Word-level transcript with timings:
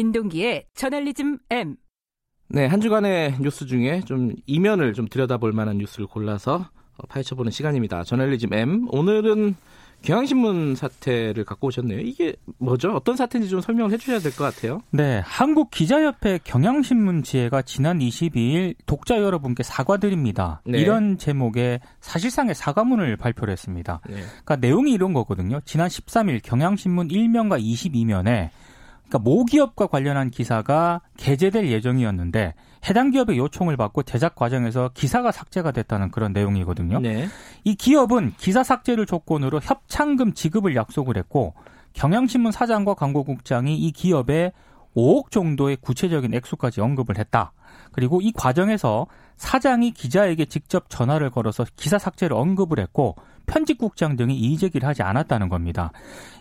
민동기의 0.00 0.64
저널리즘 0.74 1.38
M. 1.50 1.76
네, 2.48 2.66
한 2.66 2.80
주간의 2.80 3.36
뉴스 3.40 3.66
중에 3.66 4.00
좀 4.06 4.32
이면을 4.46 4.94
좀 4.94 5.06
들여다볼 5.06 5.52
만한 5.52 5.76
뉴스를 5.78 6.06
골라서 6.06 6.68
파헤쳐보는 7.08 7.52
시간입니다. 7.52 8.02
저널리즘 8.04 8.52
M. 8.52 8.86
오늘은 8.90 9.56
경향신문 10.02 10.76
사태를 10.76 11.44
갖고 11.44 11.66
오셨네요. 11.66 12.00
이게 12.00 12.34
뭐죠? 12.58 12.92
어떤 12.92 13.16
사태인지 13.16 13.50
좀 13.50 13.60
설명을 13.60 13.92
해주셔야 13.92 14.18
될 14.20 14.32
것 14.32 14.44
같아요. 14.44 14.80
네, 14.90 15.20
한국기자협회 15.22 16.40
경향신문 16.44 17.22
지회가 17.22 17.60
지난 17.60 17.98
22일 17.98 18.76
독자 18.86 19.18
여러분께 19.18 19.62
사과드립니다. 19.62 20.62
네. 20.64 20.78
이런 20.78 21.18
제목의 21.18 21.80
사실상의 22.00 22.54
사과문을 22.54 23.18
발표를 23.18 23.52
했습니다. 23.52 24.00
네. 24.08 24.14
그러니까 24.14 24.56
내용이 24.56 24.92
이런 24.92 25.12
거거든요. 25.12 25.60
지난 25.66 25.88
13일 25.88 26.40
경향신문 26.42 27.08
1면과 27.08 27.62
22면에 27.62 28.48
그러니까 29.10 29.18
모기업과 29.18 29.88
관련한 29.88 30.30
기사가 30.30 31.02
게재될 31.16 31.68
예정이었는데 31.68 32.54
해당 32.88 33.10
기업의 33.10 33.36
요청을 33.36 33.76
받고 33.76 34.04
제작 34.04 34.36
과정에서 34.36 34.90
기사가 34.94 35.32
삭제가 35.32 35.72
됐다는 35.72 36.12
그런 36.12 36.32
내용이거든요. 36.32 37.00
네. 37.00 37.26
이 37.64 37.74
기업은 37.74 38.34
기사 38.38 38.62
삭제를 38.62 39.06
조건으로 39.06 39.60
협찬금 39.60 40.32
지급을 40.32 40.76
약속을 40.76 41.16
했고 41.16 41.54
경향신문 41.92 42.52
사장과 42.52 42.94
광고국장이 42.94 43.76
이 43.76 43.90
기업에 43.90 44.52
5억 44.96 45.30
정도의 45.30 45.76
구체적인 45.80 46.32
액수까지 46.32 46.80
언급을 46.80 47.18
했다. 47.18 47.52
그리고 47.92 48.20
이 48.20 48.32
과정에서 48.32 49.06
사장이 49.40 49.92
기자에게 49.92 50.44
직접 50.44 50.90
전화를 50.90 51.30
걸어서 51.30 51.64
기사 51.74 51.96
삭제를 51.96 52.36
언급을 52.36 52.78
했고 52.78 53.16
편집국장 53.46 54.16
등이 54.16 54.36
이의 54.36 54.58
제기를 54.58 54.86
하지 54.86 55.02
않았다는 55.02 55.48
겁니다. 55.48 55.92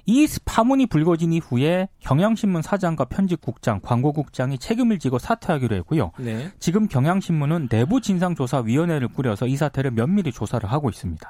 이 0.06 0.28
파문이 0.44 0.88
불거진 0.88 1.32
이후에 1.32 1.88
경향신문 2.02 2.62
사장과 2.62 3.06
편집국장, 3.06 3.80
광고국장이 3.82 4.58
책임을 4.58 5.00
지고 5.00 5.18
사퇴하기로 5.18 5.78
했고요. 5.78 6.12
네. 6.20 6.52
지금 6.60 6.90
경향신문은 6.90 7.70
내부 7.70 8.02
진상조사위원회를 8.02 9.08
꾸려서 9.08 9.48
이 9.48 9.56
사태를 9.56 9.92
면밀히 9.92 10.34
조사를 10.34 10.70
하고 10.70 10.90
있습니다. 10.90 11.26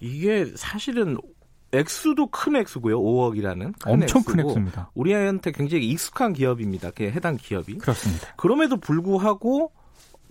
이게 0.00 0.44
사실은 0.56 1.16
액수도 1.70 2.26
큰 2.26 2.56
액수고요. 2.56 3.00
5억이라는 3.00 3.78
큰 3.80 3.92
엄청 3.92 4.20
액수고, 4.20 4.24
큰 4.24 4.40
액수입니다. 4.40 4.90
우리한테 4.94 5.52
굉장히 5.52 5.86
익숙한 5.86 6.32
기업입니다. 6.32 6.90
해당 6.98 7.36
기업이. 7.36 7.78
그렇습니다. 7.78 8.34
그럼에도 8.36 8.76
불구하고 8.76 9.70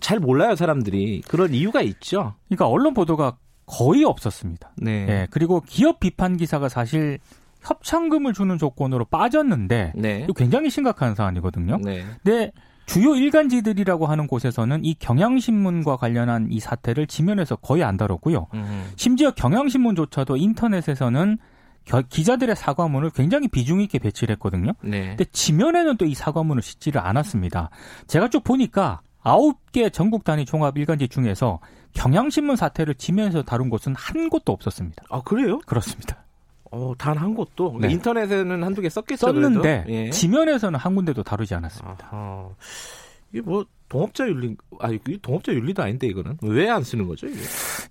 잘 0.04 0.18
몰라요 0.18 0.54
사람들이 0.54 1.22
그런 1.26 1.54
이유가 1.54 1.80
있죠. 1.80 2.34
그러니까 2.48 2.68
언론 2.68 2.92
보도가 2.92 3.38
거의 3.64 4.04
없었습니다. 4.04 4.72
네. 4.76 5.06
네. 5.06 5.26
그리고 5.30 5.62
기업 5.62 5.98
비판 5.98 6.36
기사가 6.36 6.68
사실 6.68 7.18
협찬금을 7.62 8.34
주는 8.34 8.58
조건으로 8.58 9.06
빠졌는데 9.06 9.94
네. 9.96 10.26
굉장히 10.36 10.68
심각한 10.68 11.14
사안이거든요. 11.14 11.78
네. 11.82 12.04
근데 12.22 12.52
주요 12.84 13.14
일간지들이라고 13.16 14.04
하는 14.04 14.26
곳에서는 14.26 14.84
이 14.84 14.92
경향신문과 14.92 15.96
관련한 15.96 16.48
이 16.50 16.60
사태를 16.60 17.06
지면에서 17.06 17.56
거의 17.56 17.82
안 17.82 17.96
다뤘고요. 17.96 18.48
음. 18.52 18.90
심지어 18.96 19.30
경향신문조차도 19.30 20.36
인터넷에서는 20.36 21.38
기자들의 22.10 22.54
사과문을 22.56 23.08
굉장히 23.08 23.48
비중 23.48 23.80
있게 23.80 23.98
배치를 23.98 24.34
했거든요. 24.34 24.72
네. 24.82 25.08
근데 25.16 25.24
지면에는 25.24 25.96
또 25.96 26.04
이 26.04 26.14
사과문을 26.14 26.60
싣지를 26.62 27.00
않았습니다. 27.00 27.70
제가 28.06 28.28
쭉 28.28 28.44
보니까 28.44 29.00
아홉 29.24 29.72
개 29.72 29.90
전국 29.90 30.22
단위 30.22 30.44
종합 30.44 30.78
일간지 30.78 31.08
중에서 31.08 31.58
경향신문 31.94 32.56
사태를 32.56 32.94
지면에서 32.94 33.42
다룬 33.42 33.70
곳은 33.70 33.94
한 33.96 34.28
곳도 34.28 34.52
없었습니다. 34.52 35.02
아 35.10 35.20
그래요? 35.22 35.58
그렇습니다. 35.66 36.18
어, 36.70 36.92
단 36.98 37.16
한 37.16 37.34
곳도 37.34 37.78
네. 37.80 37.90
인터넷에는 37.90 38.62
한두 38.62 38.82
개 38.82 38.88
썼겠죠. 38.88 39.26
썼는데 39.26 39.84
예. 39.88 40.10
지면에서는 40.10 40.78
한 40.78 40.94
군데도 40.94 41.22
다루지 41.22 41.54
않았습니다. 41.54 42.08
아하. 42.10 42.48
이게 43.34 43.42
뭐 43.42 43.66
동업자 43.88 44.26
윤리 44.28 44.56
아니 44.78 44.98
동업자 45.20 45.52
윤리도 45.52 45.82
아닌데 45.82 46.06
이거는 46.06 46.38
왜 46.42 46.70
안 46.70 46.84
쓰는 46.84 47.08
거죠 47.08 47.26
이게? 47.26 47.36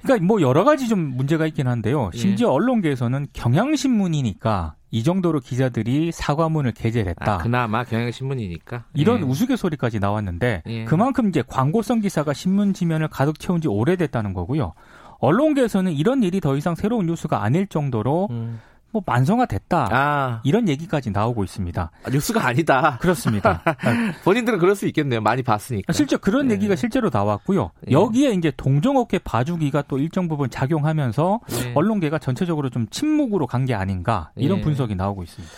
그러니까 0.01 0.25
뭐 0.25 0.41
여러 0.41 0.63
가지 0.63 0.87
좀 0.87 0.99
문제가 0.99 1.45
있긴 1.47 1.67
한데요. 1.67 2.09
예. 2.13 2.17
심지어 2.17 2.47
예. 2.47 2.51
언론계에서는 2.53 3.27
경향신문이니까 3.33 4.75
이 4.91 5.03
정도로 5.03 5.39
기자들이 5.41 6.11
사과문을 6.13 6.71
게재했다. 6.73 7.33
아, 7.33 7.37
그나마 7.39 7.83
경향신문이니까 7.83 8.85
이런 8.93 9.19
예. 9.19 9.23
우스갯소리까지 9.23 9.99
나왔는데 9.99 10.63
예. 10.65 10.85
그만큼 10.85 11.27
이제 11.27 11.43
광고성 11.45 11.99
기사가 11.99 12.31
신문 12.33 12.73
지면을 12.73 13.09
가득 13.09 13.39
채운 13.39 13.59
지 13.59 13.67
오래됐다는 13.67 14.33
거고요. 14.33 14.73
언론계에서는 15.19 15.91
이런 15.93 16.23
일이 16.23 16.39
더 16.39 16.55
이상 16.55 16.75
새로운 16.75 17.05
뉴스가 17.05 17.43
아닐 17.43 17.67
정도로 17.67 18.27
음. 18.31 18.59
뭐 18.93 19.01
만성화됐다 19.05 19.89
아. 19.91 20.41
이런 20.43 20.69
얘기까지 20.69 21.09
나오고 21.09 21.43
있습니다. 21.43 21.91
아, 22.03 22.09
뉴스가 22.09 22.45
아니다. 22.47 22.97
그렇습니다. 23.01 23.61
본인들은 24.23 24.59
그럴 24.59 24.75
수 24.75 24.85
있겠네요. 24.87 25.19
많이 25.19 25.41
봤으니까. 25.41 25.91
실제 25.91 26.15
그런 26.15 26.47
네. 26.49 26.53
얘기가 26.53 26.75
실제로 26.75 27.09
나왔고요. 27.11 27.71
네. 27.81 27.91
여기에 27.91 28.33
이제 28.33 28.51
동종업계 28.55 29.19
봐주기가 29.19 29.83
또 29.87 29.97
일정 29.97 30.27
부분 30.27 30.49
작용하면서 30.51 31.39
네. 31.49 31.71
언론계가 31.75 32.19
전체적으로 32.19 32.69
좀 32.69 32.87
침묵으로 32.89 33.47
간 33.47 33.63
게 33.63 33.73
아닌가 33.73 34.29
이런 34.35 34.57
네. 34.57 34.63
분석이 34.65 34.93
나오고 34.95 35.23
있습니다. 35.23 35.53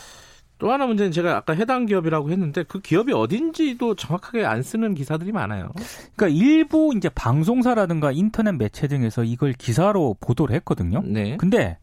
또 0.59 0.71
하나 0.71 0.85
문제는 0.85 1.11
제가 1.11 1.35
아까 1.37 1.53
해당 1.53 1.87
기업이라고 1.87 2.29
했는데 2.29 2.63
그 2.63 2.79
기업이 2.79 3.11
어딘지도 3.11 3.95
정확하게 3.95 4.45
안 4.45 4.61
쓰는 4.61 4.93
기사들이 4.93 5.31
많아요. 5.31 5.69
그러니까 6.15 6.27
일부 6.39 6.93
이제 6.95 7.09
방송사라든가 7.09 8.11
인터넷 8.11 8.51
매체 8.53 8.87
등에서 8.87 9.23
이걸 9.23 9.53
기사로 9.53 10.15
보도를 10.21 10.55
했거든요. 10.57 11.01
네. 11.03 11.35
근데 11.37 11.77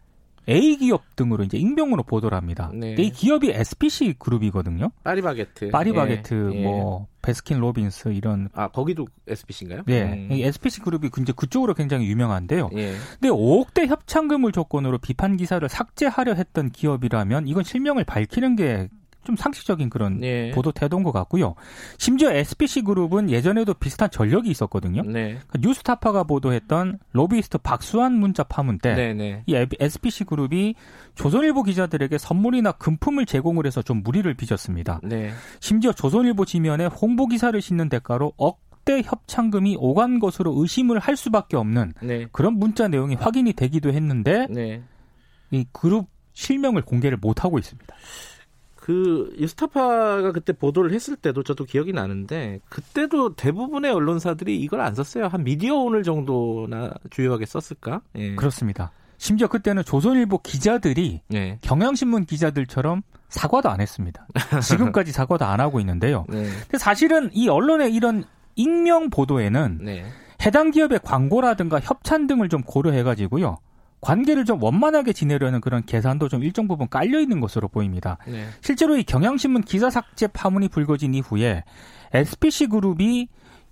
A 0.49 0.77
기업 0.77 1.17
등으로 1.17 1.45
이제 1.45 1.57
익명으로 1.59 2.03
보도를 2.03 2.37
합니다. 2.37 2.71
네. 2.75 2.95
이 2.99 3.11
기업이 3.11 3.51
SPC 3.51 4.15
그룹이거든요. 4.19 4.91
파리바게트. 5.05 5.71
파리바게트, 5.71 6.51
예. 6.55 6.63
뭐 6.63 7.07
베스킨 7.23 7.61
로빈스 7.61 8.09
이런. 8.09 8.49
아 8.53 8.69
거기도 8.69 9.07
SPC인가요? 9.29 9.83
네, 9.87 10.03
음. 10.03 10.29
SPC 10.33 10.81
그룹이 10.81 11.11
이제 11.21 11.33
그쪽으로 11.35 11.75
굉장히 11.75 12.07
유명한데요. 12.09 12.71
예. 12.75 12.95
근데 13.21 13.29
5억대 13.29 13.87
협찬금을 13.87 14.53
조건으로 14.53 14.99
비판 14.99 15.37
기사를 15.37 15.67
삭제하려 15.69 16.35
했던 16.35 16.71
기업이라면 16.71 17.47
이건 17.47 17.63
실명을 17.63 18.05
밝히는 18.05 18.57
게 18.57 18.89
좀 19.25 19.37
상식적인 19.37 19.91
그런 19.91 20.21
네. 20.21 20.51
보도 20.51 20.73
태도인 20.73 21.03
것 21.03 21.13
같고요. 21.13 21.55
심지어 21.99 22.31
SBC 22.33 22.83
그룹은 22.83 23.31
예전에도 23.31 23.75
비슷한 23.75 24.11
전력이 24.11 24.51
있었거든요. 24.51 25.03
네. 25.03 25.39
그 25.47 25.59
뉴스타파가 25.61 26.25
보도했던 26.25 26.99
로비스트 27.13 27.59
박수환 27.59 28.13
문자 28.13 28.43
파문 28.43 28.79
때, 28.79 28.95
네, 28.95 29.15
네. 29.15 29.43
이 29.47 29.67
SBC 29.79 30.25
그룹이 30.25 30.75
조선일보 31.15 31.63
기자들에게 31.65 32.19
선물이나 32.19 32.73
금품을 32.73 33.27
제공을 33.27 33.67
해서 33.67 33.83
좀 33.83 34.03
무리를 34.03 34.33
빚었습니다. 34.35 35.01
네. 35.05 35.31
심지어 35.61 35.93
조선일보 35.93 36.45
지면에 36.45 36.87
홍보 36.87 37.27
기사를 37.27 37.61
싣는 37.61 37.89
대가로 37.89 38.33
억대 38.37 39.03
협찬금이 39.05 39.77
오간 39.79 40.19
것으로 40.19 40.55
의심을 40.57 40.99
할 40.99 41.17
수밖에 41.17 41.57
없는 41.57 41.93
네. 42.03 42.27
그런 42.33 42.55
문자 42.55 42.89
내용이 42.89 43.15
확인이 43.15 43.53
되기도 43.53 43.93
했는데 43.93 44.47
네. 44.51 44.83
이 45.51 45.65
그룹 45.73 46.09
실명을 46.33 46.83
공개를 46.83 47.19
못 47.19 47.45
하고 47.45 47.59
있습니다. 47.59 47.95
그 48.83 49.33
유스타파가 49.39 50.33
그때 50.33 50.53
보도를 50.53 50.93
했을 50.93 51.15
때도 51.15 51.45
저도 51.45 51.65
기억이 51.65 51.93
나는데 51.93 52.59
그때도 52.69 53.37
대부분의 53.37 53.93
언론사들이 53.93 54.59
이걸 54.61 54.81
안 54.81 54.97
썼어요. 54.97 55.29
한 55.29 55.45
미디어 55.45 55.77
오늘 55.77 56.03
정도나 56.03 56.91
주요하게 57.11 57.47
썼을까? 57.47 58.01
예. 58.17 58.35
그렇습니다. 58.35 58.91
심지어 59.19 59.47
그때는 59.47 59.85
조선일보 59.85 60.39
기자들이 60.39 61.21
네. 61.29 61.59
경향신문 61.61 62.25
기자들처럼 62.25 63.03
사과도 63.29 63.71
안 63.71 63.81
했습니다. 63.81 64.27
지금까지 64.61 65.13
사과도 65.13 65.45
안 65.45 65.61
하고 65.61 65.79
있는데요. 65.79 66.25
네. 66.29 66.43
근데 66.43 66.79
사실은 66.79 67.31
이 67.33 67.49
언론의 67.49 67.95
이런 67.95 68.25
익명 68.57 69.11
보도에는 69.11 69.79
네. 69.81 70.05
해당 70.45 70.73
기업의 70.73 70.99
광고라든가 71.05 71.79
협찬 71.79 72.27
등을 72.27 72.49
좀 72.49 72.63
고려해가지고요. 72.63 73.59
관계를 74.03 74.45
좀 74.45 74.63
원만하게 74.63 75.13
지내려는 75.15 75.61
그런 75.61 75.85
계산도 75.87 76.29
좀 76.29 76.43
일정 76.43 76.69
부분 76.69 76.89
깔려 76.89 77.21
있는 77.21 77.41
것으로 77.41 77.69
보입니다. 77.69 78.19
네. 78.27 78.47
실제로 78.61 78.97
이 78.97 79.05
경향신문 79.05 79.63
기사 79.63 79.89
삭제 79.89 80.27
파문이 80.27 80.69
불거진 80.69 81.15
이후에 81.15 81.65
SPC 82.13 82.67
그룹이 82.67 83.29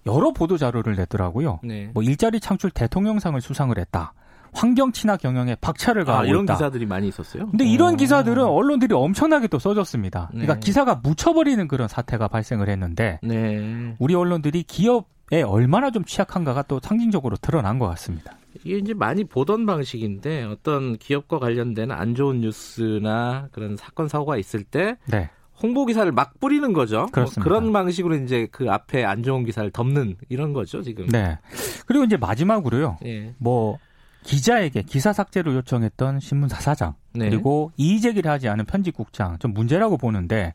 여러 0.06 0.32
보도 0.32 0.56
자료를 0.56 0.94
냈더라고요. 0.96 1.60
네. 1.64 1.90
뭐 1.92 2.02
일자리 2.02 2.40
창출 2.40 2.70
대통령상을 2.70 3.38
수상을 3.40 3.76
했다. 3.76 4.14
환경 4.52 4.92
친화 4.92 5.16
경영에 5.16 5.56
박차를 5.60 6.04
가하고 6.04 6.24
아, 6.24 6.26
이런 6.26 6.44
있다. 6.44 6.54
기사들이 6.54 6.86
많이 6.86 7.08
있었어요. 7.08 7.50
근데 7.50 7.66
이런 7.66 7.96
기사들은 7.96 8.42
언론들이 8.42 8.94
엄청나게 8.94 9.48
또 9.48 9.58
써줬습니다. 9.58 10.28
그러니까 10.30 10.54
네. 10.54 10.60
기사가 10.60 11.00
묻혀버리는 11.02 11.68
그런 11.68 11.88
사태가 11.88 12.28
발생을 12.28 12.68
했는데 12.68 13.18
네. 13.22 13.94
우리 13.98 14.14
언론들이 14.14 14.62
기업 14.62 15.08
에 15.32 15.42
얼마나 15.42 15.92
좀 15.92 16.04
취약한가가 16.04 16.62
또 16.62 16.80
상징적으로 16.82 17.36
드러난 17.36 17.78
것 17.78 17.86
같습니다. 17.90 18.32
이게 18.64 18.78
이제 18.78 18.94
많이 18.94 19.24
보던 19.24 19.66
방식인데 19.66 20.44
어떤 20.44 20.96
기업과 20.96 21.38
관련된 21.38 21.90
안 21.90 22.14
좋은 22.14 22.40
뉴스나 22.40 23.48
그런 23.52 23.76
사건 23.76 24.08
사고가 24.08 24.36
있을 24.36 24.64
때 24.64 24.96
네. 25.06 25.30
홍보 25.62 25.84
기사를 25.86 26.10
막 26.12 26.40
뿌리는 26.40 26.72
거죠. 26.72 27.06
뭐 27.14 27.24
그런 27.42 27.72
방식으로 27.72 28.16
이제 28.16 28.48
그 28.50 28.70
앞에 28.70 29.04
안 29.04 29.22
좋은 29.22 29.44
기사를 29.44 29.70
덮는 29.70 30.16
이런 30.28 30.52
거죠 30.52 30.82
지금. 30.82 31.06
네. 31.06 31.38
그리고 31.86 32.04
이제 32.04 32.16
마지막으로요. 32.16 32.98
예. 33.04 33.34
뭐 33.38 33.78
기자에게 34.22 34.82
기사 34.82 35.12
삭제를 35.12 35.54
요청했던 35.54 36.20
신문 36.20 36.48
사 36.48 36.60
사장 36.60 36.94
네. 37.12 37.28
그리고 37.28 37.72
이의 37.76 38.00
제기를 38.00 38.30
하지 38.30 38.48
않은 38.48 38.66
편집국장 38.66 39.38
좀 39.38 39.52
문제라고 39.54 39.96
보는데 39.96 40.52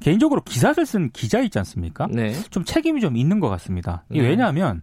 개인적으로 0.00 0.42
기사를 0.42 0.84
쓴 0.84 1.10
기자 1.10 1.40
있지 1.40 1.58
않습니까? 1.58 2.06
네. 2.10 2.32
좀 2.50 2.64
책임이 2.64 3.00
좀 3.00 3.16
있는 3.16 3.40
것 3.40 3.48
같습니다. 3.48 4.04
네. 4.08 4.20
왜냐하면 4.20 4.82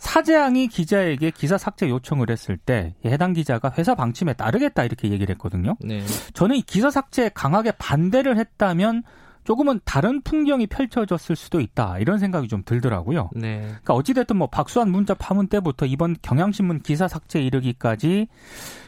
사장이 0.00 0.66
기자에게 0.68 1.30
기사 1.30 1.58
삭제 1.58 1.88
요청을 1.88 2.30
했을 2.30 2.56
때 2.56 2.94
해당 3.04 3.34
기자가 3.34 3.70
회사 3.76 3.94
방침에 3.94 4.32
따르겠다 4.32 4.82
이렇게 4.84 5.10
얘기를 5.10 5.32
했거든요. 5.34 5.76
네. 5.80 6.02
저는 6.32 6.56
이 6.56 6.62
기사 6.62 6.90
삭제에 6.90 7.30
강하게 7.34 7.72
반대를 7.72 8.38
했다면 8.38 9.02
조금은 9.44 9.80
다른 9.84 10.22
풍경이 10.22 10.68
펼쳐졌을 10.68 11.36
수도 11.36 11.60
있다 11.60 11.98
이런 11.98 12.18
생각이 12.18 12.48
좀 12.48 12.62
들더라고요. 12.64 13.30
네. 13.36 13.60
그러니까 13.60 13.94
어찌됐든 13.94 14.36
뭐 14.36 14.48
박수환 14.48 14.90
문자 14.90 15.12
파문 15.12 15.48
때부터 15.48 15.84
이번 15.84 16.16
경향신문 16.22 16.80
기사 16.80 17.06
삭제 17.06 17.42
이르기까지 17.42 18.26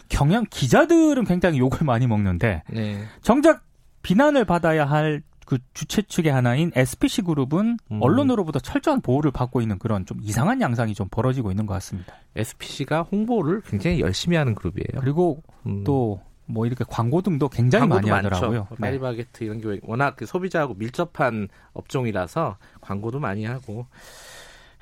경향 0.09 0.47
기자들은 0.49 1.25
굉장히 1.25 1.59
욕을 1.59 1.85
많이 1.85 2.07
먹는데 2.07 2.63
네. 2.71 3.05
정작 3.21 3.65
비난을 4.01 4.47
받아야 4.47 4.87
할 4.87 5.23
그 5.47 5.59
주최 5.75 6.03
측의 6.03 6.33
하나인 6.33 6.71
SPC 6.75 7.23
그룹은 7.23 7.79
음. 7.91 7.99
언론으로부터 8.01 8.59
철저한 8.59 9.01
보호를 9.01 9.31
받고 9.31 9.61
있는 9.61 9.79
그런 9.79 10.07
좀 10.07 10.19
이상한 10.23 10.61
양상이 10.61 10.95
좀 10.95 11.09
벌어지고 11.11 11.51
있는 11.51 11.67
것 11.67 11.75
같습니다. 11.75 12.15
SPC가 12.37 13.03
홍보를 13.03 13.61
굉장히 13.63 14.01
열심히 14.01 14.37
하는 14.37 14.55
그룹이에요. 14.55 15.01
그리고 15.01 15.43
음. 15.67 15.85
또뭐 15.85 16.67
이렇게 16.67 16.85
광고 16.89 17.23
등도 17.23 17.49
굉장히 17.49 17.87
많이 17.87 18.09
많죠. 18.09 18.29
하더라고요. 18.29 18.69
네. 18.71 18.77
파리바게트 18.79 19.45
이런 19.45 19.61
게 19.61 19.81
워낙 19.83 20.17
그 20.17 20.27
소비자하고 20.27 20.75
밀접한 20.75 21.49
업종이라서 21.73 22.57
광고도 22.81 23.21
많이 23.21 23.45
하고. 23.45 23.87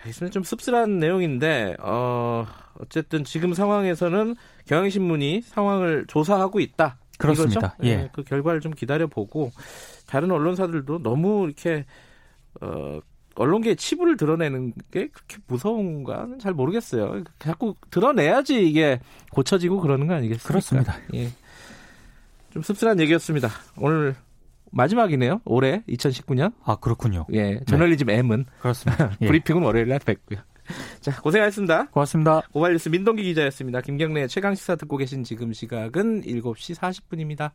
알겠습니다. 0.01 0.33
좀 0.33 0.43
씁쓸한 0.43 0.99
내용인데 0.99 1.77
어 1.81 2.47
어쨌든 2.81 3.23
지금 3.25 3.53
상황에서는 3.53 4.35
경향신문이 4.67 5.43
상황을 5.43 6.07
조사하고 6.09 6.61
있다. 6.61 6.97
그렇습니다. 7.19 7.77
예. 7.83 7.97
네, 7.97 8.09
그 8.13 8.25
결과를 8.25 8.61
좀 8.61 8.73
기다려 8.73 9.07
보고 9.07 9.53
다른 10.11 10.33
언론사들도 10.33 11.05
너무 11.05 11.47
이렇게 11.47 11.87
어 12.61 12.99
언론계의 13.37 13.77
치부를 13.77 14.17
드러내는 14.17 14.73
게 14.91 15.07
그렇게 15.07 15.37
무서운가는 15.47 16.41
잘 16.41 16.53
모르겠어요. 16.53 17.23
자꾸 17.39 17.77
드러내야지 17.91 18.69
이게 18.69 19.01
고쳐지고 19.31 19.81
그러는 19.81 20.09
거 20.09 20.15
아니겠습니까? 20.15 20.49
그렇습니다. 20.49 20.97
예. 21.15 21.29
좀 22.53 22.61
씁쓸한 22.63 22.99
얘기였습니다. 22.99 23.49
오늘 23.79 24.17
마지막이네요. 24.73 25.43
올해 25.45 25.85
2019년. 25.89 26.55
아 26.65 26.75
그렇군요. 26.75 27.27
예, 27.33 27.61
저널리즘 27.69 28.09
네. 28.09 28.19
M은 28.19 28.47
그렇습니다. 28.61 29.13
예. 29.23 29.27
브리핑은 29.29 29.63
월요일 29.63 29.87
날 29.89 30.01
뵙고요. 30.01 30.41
자, 31.01 31.21
고생하셨습니다. 31.21 31.87
고맙습니다. 31.87 32.43
고발뉴스 32.53 32.89
민동기 32.89 33.23
기자였습니다. 33.23 33.81
김경래 33.81 34.27
최강 34.27 34.57
시사 34.57 34.75
듣고 34.75 34.97
계신 34.97 35.23
지금 35.23 35.53
시각은 35.53 36.23
7시 36.23 36.77
40분입니다. 36.77 37.53